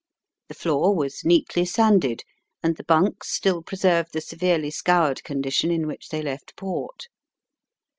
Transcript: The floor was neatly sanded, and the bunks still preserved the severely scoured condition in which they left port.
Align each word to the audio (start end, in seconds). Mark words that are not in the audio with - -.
The 0.47 0.55
floor 0.55 0.95
was 0.95 1.23
neatly 1.23 1.63
sanded, 1.63 2.23
and 2.63 2.75
the 2.75 2.83
bunks 2.83 3.31
still 3.31 3.61
preserved 3.61 4.13
the 4.13 4.21
severely 4.21 4.71
scoured 4.71 5.23
condition 5.23 5.69
in 5.69 5.85
which 5.85 6.09
they 6.09 6.23
left 6.23 6.55
port. 6.55 7.05